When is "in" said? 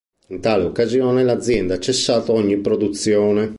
0.29-0.39